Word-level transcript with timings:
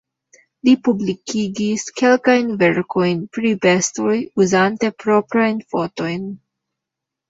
Li 0.69 0.71
publikigis 0.87 1.85
kelkajn 2.01 2.49
verkojn 2.65 3.23
pri 3.37 3.55
bestoj 3.69 4.17
uzante 4.43 4.95
proprajn 5.01 5.65
fotojn. 5.73 6.31